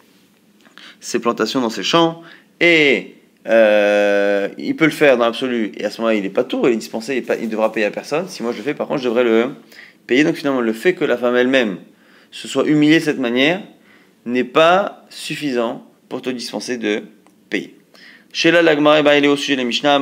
[1.01, 2.23] ses plantations dans ses champs
[2.61, 3.15] et
[3.47, 6.63] euh, il peut le faire dans l'absolu, et à ce moment-là, il n'est pas tout,
[6.65, 8.29] il est dispensé, il, devra payer à personne.
[8.29, 9.51] Si moi je le fais, par contre, je devrais le
[10.07, 10.25] payer.
[10.25, 11.79] Donc finalement, le fait que la femme elle-même
[12.31, 13.63] se soit humiliée de cette manière
[14.25, 17.03] n'est pas suffisant pour te dispenser de
[17.51, 17.77] payer.
[18.37, 20.01] Chez la Lagmar, il est au sujet de la Mishnah,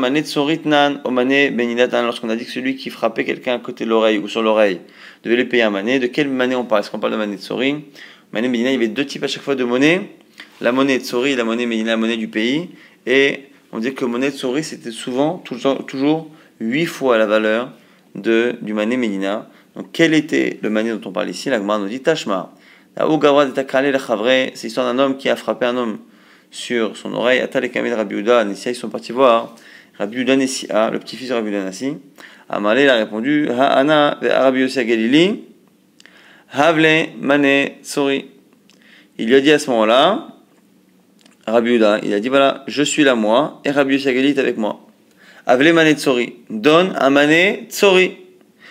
[1.04, 4.26] Omane Beninatan, lorsqu'on a dit que celui qui frappait quelqu'un à côté de l'oreille ou
[4.26, 4.80] sur l'oreille
[5.22, 5.98] devait le payer un mané.
[5.98, 6.80] De quelle monnaie on parle?
[6.80, 7.84] Est-ce qu'on parle de Manet Sori
[8.32, 10.08] Mané Benina, il y avait deux types à chaque fois de monnaie
[10.62, 12.70] la monnaie Tsori la monnaie Medina, la monnaie du pays.
[13.04, 13.40] Et
[13.70, 17.70] on dit que monnaie Tsori, c'était souvent, toujours, huit fois la valeur
[18.14, 19.46] de, du mané Medina.
[19.76, 21.50] Donc, quel était le mané dont on parle ici?
[21.50, 22.54] La Gemara nous dit Tashma.
[22.96, 23.04] C'est
[24.64, 25.98] l'histoire d'un homme qui a frappé un homme
[26.52, 27.40] sur son oreille.
[27.40, 29.56] Atal et Rabbi Uda, ils sont partis voir
[29.98, 31.94] Rabbi Uda Nessia, le petit-fils de Rabbi Uda Nassi.
[32.48, 35.40] Amalé a répondu Ha'ana Rabbi Yossi Galili,
[36.52, 38.26] Havle Mane Tsori.
[39.18, 40.28] Il lui a dit à ce moment-là,
[41.46, 44.56] Rabbi Uda, il a dit voilà, je suis là moi, et Rabbi Sagali est avec
[44.56, 44.86] moi.
[45.44, 48.16] Avle manet tsori, donne un mané tsori.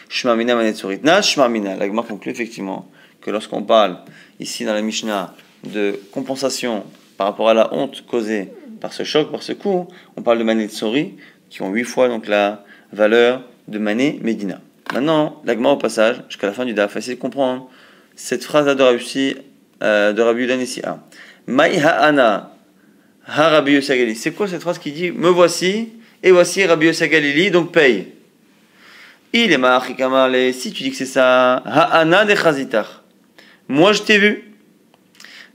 [0.08, 1.00] Shmamina manet tsori.
[1.04, 1.76] Na shmamina.
[1.76, 2.90] La conclut effectivement
[3.20, 3.98] que lorsqu'on parle
[4.40, 6.86] ici dans la Mishnah de compensation
[7.22, 10.44] par rapport à la honte causée par ce choc, par ce coup, on parle de
[10.44, 11.18] mané tsori
[11.52, 14.60] qui ont huit fois donc la valeur de mané Medina.
[14.92, 17.70] Maintenant, la Gemara au passage, jusqu'à la fin du DAF, essayer de comprendre
[18.16, 19.36] cette phrase de Rabbi,
[19.84, 20.98] euh, de
[21.46, 22.56] Maï ha'ana
[23.28, 23.84] Ha Rabbi.
[23.84, 25.90] C'est quoi cette phrase qui dit Me voici,
[26.24, 28.14] et voici Rabbi Galili, donc paye.
[29.32, 30.56] Il est ma'achikamale.
[30.56, 33.04] Si tu dis que c'est ça, Ha'ana de chazitar.
[33.68, 34.56] Moi je t'ai vu.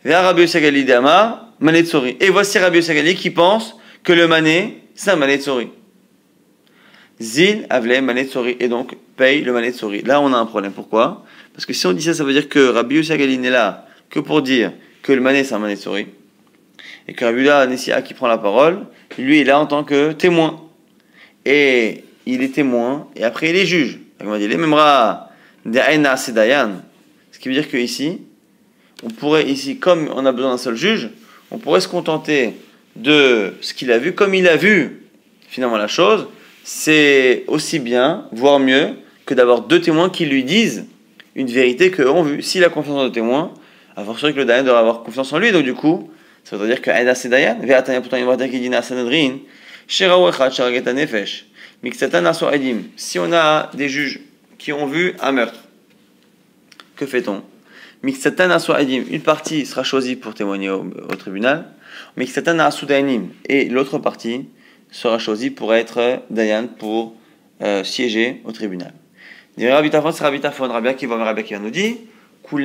[0.05, 0.85] Vers Rabbi Galili
[1.61, 2.17] d'Amar, Manetsori.
[2.21, 5.69] Et voici Rabbi Galili qui pense que le mané, c'est un Manetsori.
[7.21, 8.57] Zin avle Manetsori.
[8.61, 10.03] Et donc paye le Manetsori.
[10.03, 10.73] Là on a un problème.
[10.73, 11.25] Pourquoi?
[11.55, 14.21] Parce que si on dit ça, ça veut dire que Rabbi Galili n'est là que
[14.21, 16.07] pour dire que le mané c'est un Manetsori
[17.09, 18.87] et que Rabbi Nessia qui prend la parole,
[19.19, 20.63] lui il est là en tant que témoin.
[21.45, 24.01] Et il est témoin, et après il est juge.
[24.21, 24.49] Il dit,
[27.31, 28.23] ce qui veut dire que ici,
[29.05, 31.11] on pourrait ici, comme on a besoin d'un seul juge,
[31.51, 32.55] on pourrait se contenter
[32.97, 35.03] de ce qu'il a vu, comme il a vu
[35.49, 36.29] finalement la chose,
[36.65, 40.87] c'est aussi bien, voire mieux, que d'avoir deux témoins qui lui disent
[41.35, 42.43] une vérité qu'eux ont vue.
[42.43, 43.53] S'il a confiance en deux témoins,
[43.97, 46.11] à fortiori que le Dayan doit avoir confiance en lui, donc du coup,
[46.45, 46.91] ça veut dire que
[51.83, 52.83] Miksatan Aso Edim.
[52.97, 54.21] Si on a des juges
[54.59, 55.61] qui ont vu un meurtre,
[56.97, 57.43] que fait-on?
[58.07, 61.67] Une partie sera choisie pour témoigner au, au tribunal,
[63.49, 64.49] et l'autre partie
[64.91, 67.15] sera choisie pour être Dayan, pour
[67.63, 68.93] euh, siéger au tribunal.
[69.59, 69.89] Rabbi
[70.89, 71.99] Akiva, nous dit,
[72.49, 72.59] tout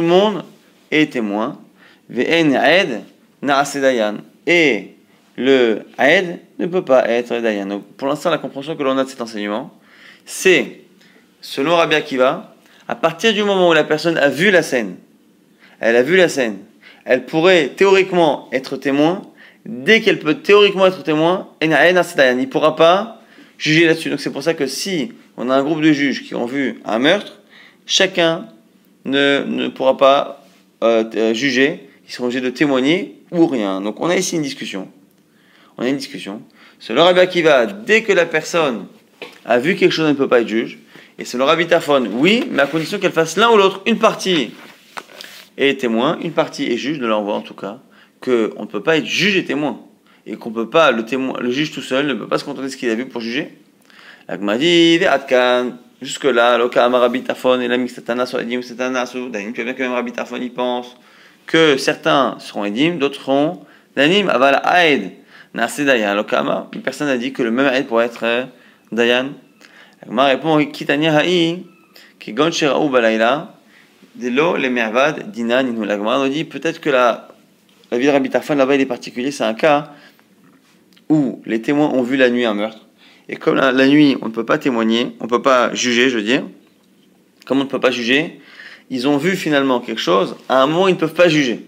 [0.00, 0.44] le monde
[0.90, 1.60] est témoin,
[2.14, 2.44] et
[5.36, 7.66] le Aed ne peut pas être Dayan.
[7.66, 9.72] Donc, pour l'instant, la compréhension que l'on a de cet enseignement,
[10.26, 10.80] c'est,
[11.40, 12.51] selon Rabbi Akiva,
[12.92, 14.96] à partir du moment où la personne a vu la scène,
[15.80, 16.58] elle a vu la scène,
[17.06, 19.22] elle pourrait théoriquement être témoin,
[19.64, 23.22] dès qu'elle peut théoriquement être témoin, il ne pourra pas
[23.56, 24.10] juger là-dessus.
[24.10, 26.82] Donc c'est pour ça que si on a un groupe de juges qui ont vu
[26.84, 27.40] un meurtre,
[27.86, 28.46] chacun
[29.06, 30.44] ne, pourra pas
[30.84, 33.80] euh, juger ils seront obligés de témoigner ou rien.
[33.80, 34.86] Donc on a ici une discussion.
[35.78, 36.42] On a une discussion.
[36.78, 38.84] Selon Rabbi Akiva, dès que la personne
[39.46, 40.78] a vu quelque chose, elle ne peut pas être juge.
[41.18, 43.82] Et selon Rabbi Tafon, oui, mais à condition qu'elle fasse l'un ou l'autre.
[43.86, 44.52] Une partie
[45.58, 47.80] est témoin, une partie est juge, de l'envoi en tout cas,
[48.20, 49.80] qu'on ne peut pas être juge et témoin.
[50.24, 52.66] Et qu'on peut pas, le, témoin, le juge tout seul ne peut pas se contenter
[52.66, 53.58] de ce qu'il a vu pour juger.
[54.28, 55.00] La dit,
[56.00, 59.92] jusque-là, l'okam Rabbi Tafon et la mixtatana sur edim, satana, tu vois bien que même
[59.92, 60.96] Rabbi Tafon y pense
[61.46, 63.64] que certains seront édim, d'autres seront
[63.96, 65.12] nanim, aval aed,
[65.54, 66.14] Nase Dayan.
[66.14, 68.44] Lokama, personne a dit que le même aide pourrait être euh,
[68.90, 69.30] Dayan.
[70.02, 71.64] L'Agma répond Kitania Ha'i,
[72.18, 73.54] qui gon sheraou balayla,
[74.16, 75.84] de l'eau, les mervad, dinan, inou.
[75.84, 77.28] L'Agma nous dit peut-être que la,
[77.90, 79.92] la vie de Rabbi Tarfon là-bas, il est particulier, c'est un cas
[81.08, 82.86] où les témoins ont vu la nuit un meurtre.
[83.28, 86.10] Et comme la, la nuit, on ne peut pas témoigner, on ne peut pas juger,
[86.10, 86.44] je veux dire,
[87.46, 88.40] comme on ne peut pas juger,
[88.90, 91.64] ils ont vu finalement quelque chose, à un moment, ils ne peuvent pas juger.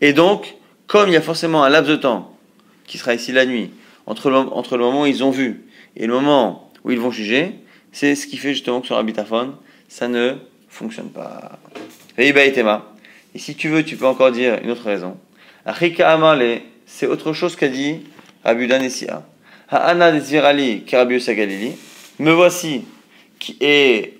[0.00, 0.54] Et donc,
[0.86, 2.36] comme il y a forcément un laps de temps,
[2.86, 3.70] qui sera ici la nuit,
[4.06, 5.64] entre le, entre le moment où ils ont vu
[5.96, 7.52] et le moment où ils vont juger,
[7.92, 9.54] c'est ce qui fait justement que sur Habitaphone,
[9.88, 10.34] ça ne
[10.68, 11.58] fonctionne pas.
[12.18, 12.32] Et
[13.36, 15.16] si tu veux, tu peux encore dire une autre raison.
[15.64, 18.00] Amale, c'est autre chose qu'a dit
[18.44, 19.24] Rabbi Danessia.
[19.68, 21.72] Ha'ana desirali karabius Galili.
[22.18, 22.84] Me voici,
[23.38, 23.56] qui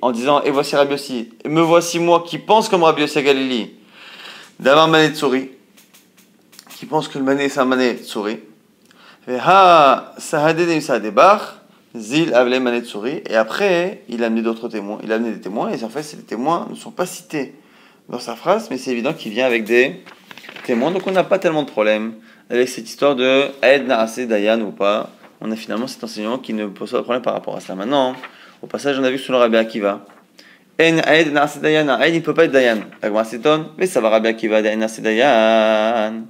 [0.02, 3.70] en disant, et voici Rabbi aussi, me voici moi qui pense comme Rabbi Yossi Galili,
[4.58, 5.50] d'avoir mané de souris,
[6.76, 8.40] qui pense que le mané c'est un mané de souris.
[9.28, 11.60] Ha, sahadé sadebach,
[11.94, 15.70] zil avle souris, et après, il a amené d'autres témoins, il a amené des témoins,
[15.70, 17.54] et en fait, ces témoins ne sont pas cités
[18.08, 20.02] dans sa phrase, mais c'est évident qu'il vient avec des
[20.64, 22.14] témoins, donc on n'a pas tellement de problème
[22.50, 25.10] avec cette histoire de Aed Narase Dayan ou pas.
[25.40, 27.74] On a finalement cet enseignement qui ne pose pas de problème par rapport à ça.
[27.74, 28.14] Maintenant,
[28.62, 30.04] au passage, on a vu sur le Rabbi Akiva.
[30.80, 32.78] En Aed Narase Dayan, Aed il ne peut pas être Dayan.
[33.02, 36.22] La s'étonne, mais ça va Rabbi Akiva, Aed Narase Dayan.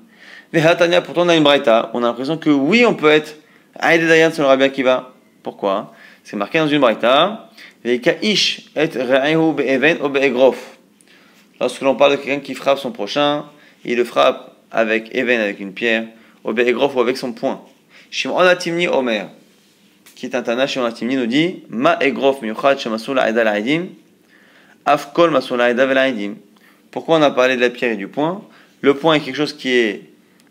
[0.53, 3.37] Mais Hatania, pourtant on a une braïta, on a l'impression que oui, on peut être
[3.83, 5.14] Aed Dayan le Rabbi Akiva.
[5.45, 5.93] Pourquoi?
[6.25, 7.51] C'est marqué dans une braïta.
[11.61, 13.45] Lorsque l'on parle de quelqu'un qui frappe son prochain,
[13.85, 16.07] il le frappe avec Even, avec une pierre,
[16.45, 17.63] ou ou avec son poing.
[18.11, 19.29] Shimon Atimni Omer,
[20.17, 23.45] qui est un Tana, Shimon Atimni nous dit Ma Egrof Miyuchad Shemasul Aida
[24.87, 26.37] Afkol Masul Aida Velaidim.
[26.91, 28.43] Pourquoi on a parlé de la pierre et du poing?
[28.81, 30.03] Le poing est quelque chose qui est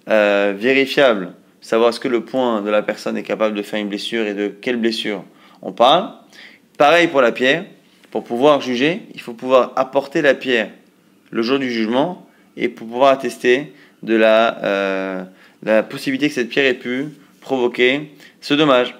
[0.10, 3.88] euh, vérifiable, savoir est-ce que le poing de la personne est capable de faire une
[3.88, 5.24] blessure et de quelle blessure
[5.62, 6.12] on parle.
[6.78, 7.66] Pareil pour la pierre,
[8.12, 10.70] pour pouvoir juger, il faut pouvoir apporter la pierre
[11.32, 13.74] le jour du jugement et pour pouvoir attester
[14.04, 15.24] de la, euh,
[15.64, 17.08] la possibilité que cette pierre ait pu
[17.40, 18.96] provoquer ce dommage.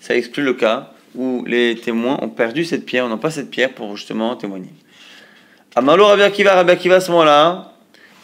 [0.00, 3.72] Ça exclut le cas où les témoins ont perdu cette pierre, n'ont pas cette pierre
[3.72, 4.70] pour justement témoigner.
[5.74, 7.73] Amalo Rabbi Akiva, Rabbi Akiva à ce moment-là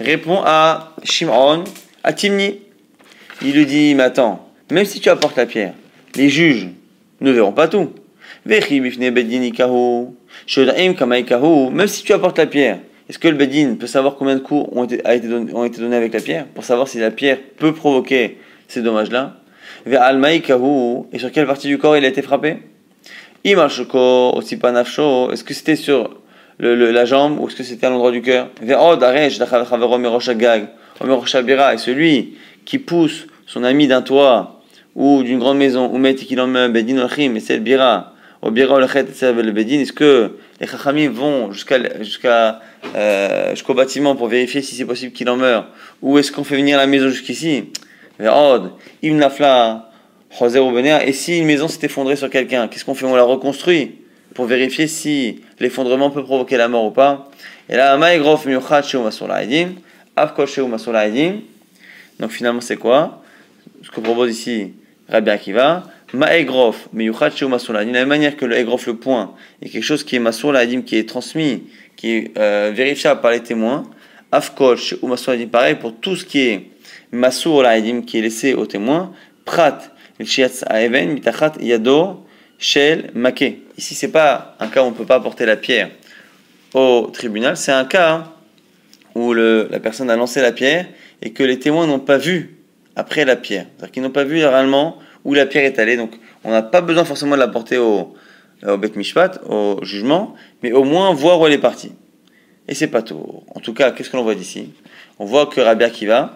[0.00, 1.64] répond à Shimon,
[2.02, 2.58] à Timni.
[3.42, 5.74] Il lui dit, mais attends, même si tu apportes la pierre,
[6.14, 6.68] les juges
[7.20, 7.90] ne verront pas tout.
[8.44, 8.62] Même
[11.86, 14.84] si tu apportes la pierre, est-ce que le Bedin peut savoir combien de coups ont
[14.84, 15.02] été,
[15.78, 19.36] donnés avec la pierre pour savoir si la pierre peut provoquer ces dommages-là?
[19.86, 22.58] Et sur quelle partie du corps il a été frappé?
[23.44, 23.82] Est-ce
[25.44, 26.19] que c'était sur
[26.60, 28.48] le, la jambe ou est-ce que c'était à l'endroit du cœur?
[28.62, 28.66] Et
[31.78, 34.60] celui qui pousse son ami d'un toit
[34.94, 38.80] ou d'une grande maison, ou met qu'il en Bedin et c'est le bira au Bira
[38.80, 42.60] le Bedin, est-ce que les Chachamim vont jusqu'à jusqu'à
[42.96, 45.66] euh, jusqu'au bâtiment pour vérifier si c'est possible qu'il en meure?
[46.00, 47.64] Ou est-ce qu'on fait venir la maison jusqu'ici?
[48.18, 48.26] Et
[51.12, 53.06] si une maison s'est effondrée sur quelqu'un, qu'est-ce qu'on fait?
[53.06, 53.96] On la reconstruit?
[54.40, 57.28] Pour vérifier si l'effondrement peut provoquer la mort ou pas.
[57.68, 57.98] Et là,
[62.18, 63.22] donc finalement c'est quoi?
[63.82, 64.72] Ce que propose ici
[65.10, 65.82] Rabbi Akiva,
[66.14, 67.84] Ma'egrof, meyuchat sheu masoula.
[67.84, 70.60] De la même manière que le egrof, le point, est quelque chose qui est masoula
[70.60, 73.82] adim, qui est transmis, qui est euh, vérifiable par les témoins.
[74.32, 76.70] Afkol sheu masoula adim, pareil pour tout ce qui est
[77.12, 79.12] masoula adim, qui est laissé aux témoins.
[79.44, 79.80] Prat,
[80.18, 82.24] shiatz aeven, mitachat yado,
[82.60, 83.58] shel make.
[83.76, 85.90] Ici, c'est pas un cas où on ne peut pas apporter la pierre
[86.74, 88.32] au tribunal, c'est un cas
[89.16, 90.86] où la personne a lancé la pierre
[91.20, 92.58] et que les témoins n'ont pas vu
[92.94, 93.66] après la pierre.
[93.76, 95.96] C'est-à-dire qu'ils n'ont pas vu réellement où la pierre est allée.
[95.96, 96.12] Donc,
[96.44, 98.14] on n'a pas besoin forcément de la porter au,
[98.66, 101.92] au Bet Mishpat, au jugement, mais au moins voir où elle est partie.
[102.68, 103.42] Et c'est pas tout.
[103.54, 104.70] En tout cas, qu'est-ce que l'on voit d'ici?
[105.18, 106.34] On voit que Rabbi Akiva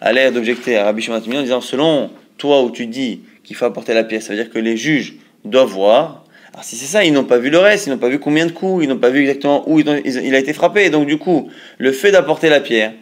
[0.00, 3.64] a l'air d'objecter à Rabbi Shimon en disant selon toi où tu dis qu'il faut
[3.64, 6.24] apporter la pierre, ça veut dire que les juges doivent voir.
[6.52, 8.46] Alors si c'est ça, ils n'ont pas vu le reste, ils n'ont pas vu combien
[8.46, 10.90] de coups, ils n'ont pas vu exactement où il a été frappé.
[10.90, 12.92] donc du coup, le fait d'apporter la pierre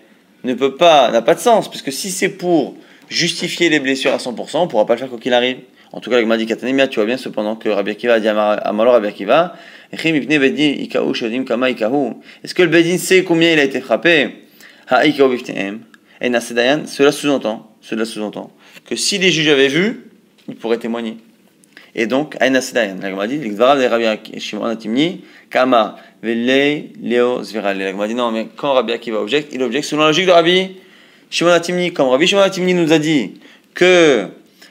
[0.44, 2.76] ne peut pas, n'a pas de sens, puisque si c'est pour
[3.08, 5.58] justifier les blessures à 100%, on ne pourra pas le faire quoi qu'il arrive.
[5.92, 8.28] En tout cas, avec Madi Katanemia, tu vois bien cependant que Rabbi Akiva a dit
[8.28, 9.56] à Malor Rabbi Akiva,
[9.92, 10.04] est-ce
[12.54, 14.44] que le Bedin sait combien il a été frappé?
[16.86, 18.52] Cela sous-entend, cela sous-entend
[18.84, 20.04] que si les juges avaient vu,
[20.48, 21.16] ils pourraient témoigner.
[21.94, 22.96] Et donc, Aïn Dayan.
[23.00, 24.04] La Gemara dit, l'Ikvara de Rabbi
[24.38, 27.74] Shimon Atimni, Kama, Velei, Leo, Zvira.
[27.74, 30.32] La Gemara dit, non, mais quand Rabbi Akiva objecte, il objecte selon la logique de
[30.32, 30.76] Rabbi
[31.30, 31.92] Shimon Atimni.
[31.92, 33.32] Comme Rabbi Shimon Atimni nous a dit
[33.74, 34.26] que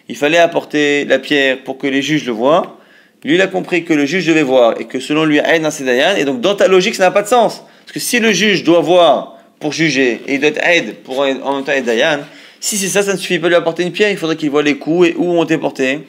[0.07, 2.79] il fallait apporter la pierre pour que les juges le voient,
[3.23, 6.15] lui, il a compris que le juge devait voir et que selon lui, Aïn Dayan.
[6.15, 7.63] Et donc, dans ta logique, ça n'a pas de sens.
[7.85, 11.19] Parce que si le juge doit voir pour juger et il doit être aide pour
[11.19, 12.19] en même temps être Dayan,
[12.61, 14.49] si c'est ça, ça ne suffit pas de lui apporter une pierre, il faudrait qu'il
[14.49, 15.99] voit les coups et où ont été portés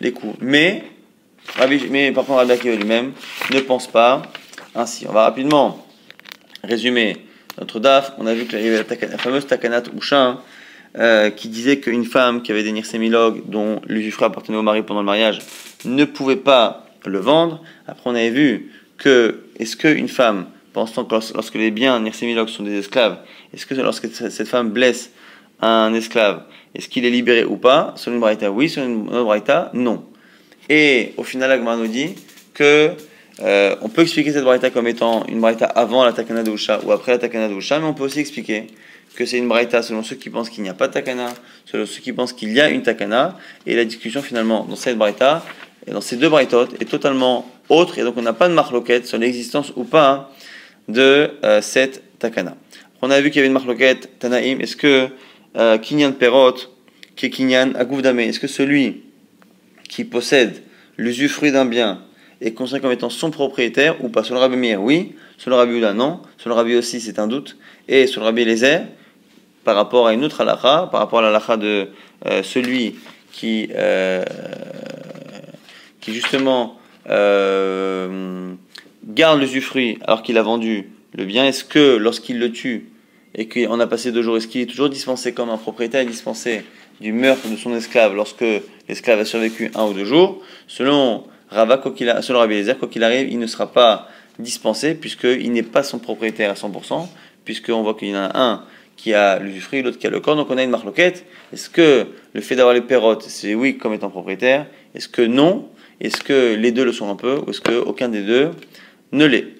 [0.00, 0.36] les coups.
[0.40, 0.84] Mais,
[1.90, 3.12] mais par contre, Rabbi lui-même
[3.52, 4.22] ne pense pas
[4.74, 5.06] ainsi.
[5.08, 5.86] On va rapidement
[6.62, 7.16] résumer
[7.58, 8.12] notre DAF.
[8.18, 10.38] On a vu qu'il y avait la, fameuse Takanat Ushin
[10.98, 15.00] euh, qui disait qu'une femme qui avait des nirsémilogues dont l'usufruit appartenait au mari pendant
[15.00, 15.40] le mariage
[15.84, 17.62] ne pouvait pas le vendre.
[17.86, 22.62] Après, on avait vu que est-ce qu'une femme, pensant que lorsque les biens nirsémilogues sont
[22.62, 23.18] des esclaves,
[23.54, 25.10] est-ce que lorsque cette femme blesse
[25.60, 26.42] un esclave,
[26.74, 27.94] est-ce qu'il est libéré ou pas?
[27.96, 28.68] Selon une braïta, oui.
[28.68, 30.04] Selon une autre braïta, non.
[30.68, 32.14] Et au final, Agma nous dit
[32.54, 32.92] que
[33.40, 36.80] euh, on peut expliquer cette braïta comme étant une braïta avant la takana de Usha
[36.84, 38.66] ou après la takana de Usha, mais on peut aussi expliquer
[39.14, 41.32] que c'est une braïta selon ceux qui pensent qu'il n'y a pas de takana,
[41.64, 44.98] selon ceux qui pensent qu'il y a une takana, et la discussion finalement dans cette
[44.98, 45.44] braïta
[45.86, 49.06] et dans ces deux braïtotes est totalement autre, et donc on n'a pas de marloquette
[49.06, 50.30] sur l'existence ou pas
[50.88, 52.56] de euh, cette takana.
[53.02, 55.08] On a vu qu'il y avait une marloquette Tanaïm, est-ce que
[55.56, 56.54] euh, Kinyan Perot,
[57.16, 58.20] qui est Kinyan Agouvdame.
[58.20, 59.02] Est-ce que celui
[59.88, 60.62] qui possède
[60.96, 62.02] l'usufruit d'un bien
[62.40, 64.24] est considéré comme étant son propriétaire ou pas?
[64.24, 65.14] Sur le Rabbi Meir, oui.
[65.36, 66.20] Sur le Rabbi Uda, non.
[66.36, 67.56] Sur le Rabbi aussi, c'est un doute.
[67.88, 68.82] Et sur le Rabbi Lézer,
[69.64, 71.88] par rapport à une autre halakha, par rapport à la de
[72.26, 72.96] euh, celui
[73.32, 74.24] qui, euh,
[76.00, 76.76] qui justement
[79.08, 82.90] garde l'usufruit alors qu'il a vendu le bien, est-ce que lorsqu'il le tue,
[83.38, 86.06] et qu'on a passé deux jours, est-ce qu'il est toujours dispensé comme un propriétaire est
[86.06, 86.64] dispensé
[87.00, 88.44] du meurtre de son esclave lorsque
[88.88, 90.42] l'esclave a survécu un ou deux jours.
[90.66, 91.80] Selon Rava,
[92.20, 94.08] selon Rabbi Eliezer, quoi qu'il arrive, il ne sera pas
[94.40, 97.06] dispensé puisqu'il n'est pas son propriétaire à 100%,
[97.44, 98.64] puisqu'on voit qu'il y en a un
[98.96, 101.24] qui a l'usufruit, l'autre qui a le corps, donc on a une marloquette.
[101.52, 104.66] Est-ce que le fait d'avoir les perrottes, c'est oui comme étant propriétaire?
[104.96, 105.68] Est-ce que non?
[106.00, 107.38] Est-ce que les deux le sont un peu?
[107.46, 108.50] Ou est-ce qu'aucun des deux
[109.12, 109.57] ne l'est?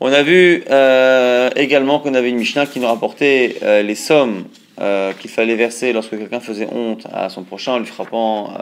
[0.00, 4.44] On a vu euh, également qu'on avait une Mishnah qui nous rapportait euh, les sommes
[4.80, 8.52] euh, qu'il fallait verser lorsque quelqu'un faisait honte à son prochain en lui frappant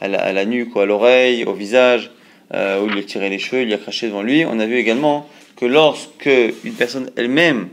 [0.00, 2.10] à la, nuque ou à l'oreille, au visage,
[2.52, 4.44] ou lui tirait les cheveux, il lui a devant lui.
[4.44, 6.26] On a vu également que lorsque
[6.64, 7.68] une personne elle-même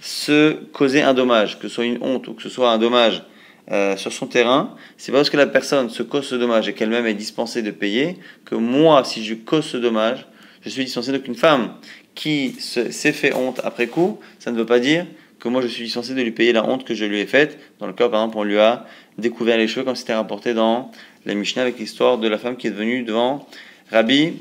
[0.00, 3.22] se causait un dommage, que ce soit une honte ou que ce soit un dommage
[3.96, 7.14] sur son terrain, c'est parce que la personne se cause ce dommage et qu'elle-même est
[7.14, 10.26] dispensée de payer que moi, si je cause ce dommage,
[10.62, 11.12] je suis dispensé.
[11.12, 11.74] Donc une femme
[12.14, 15.06] qui s'est fait honte après coup, ça ne veut pas dire
[15.38, 17.58] que moi je suis censé de lui payer la honte que je lui ai faite.
[17.78, 18.86] Dans le cas, par exemple, on lui a
[19.18, 20.90] découvert les cheveux, comme c'était rapporté dans
[21.24, 23.46] la Mishnah avec l'histoire de la femme qui est venue devant
[23.90, 24.34] Rabbi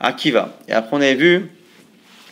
[0.00, 0.58] Akiva.
[0.68, 1.50] Et après, on avait vu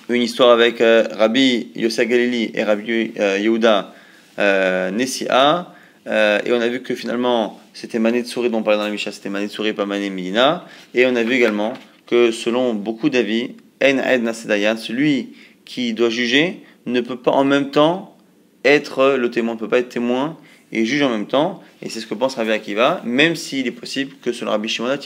[0.08, 3.94] une histoire avec euh, Rabbi Yosef Galili et Rabbi euh, Yehuda
[4.38, 5.72] euh, Nessia.
[6.06, 8.84] Euh, et on a vu que finalement, c'était Mané de souris dont on parlait dans
[8.84, 10.66] la Mishnah, c'était Mané de souris, pas Mané Medina.
[10.92, 11.72] Et on a vu également
[12.06, 15.28] que selon beaucoup d'avis, celui
[15.64, 18.16] qui doit juger, ne peut pas en même temps
[18.64, 20.36] être le témoin, ne peut pas être témoin
[20.72, 21.62] et juge en même temps.
[21.82, 24.96] Et c'est ce que pense Rabbi Akiva, même s'il est possible que selon Rabbi Shimon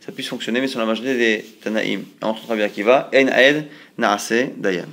[0.00, 2.04] ça puisse fonctionner, mais sur la majorité des Tanaïm.
[2.22, 3.66] Entre Rabbi Akiva, En Aed
[3.98, 4.86] Naase Dayan.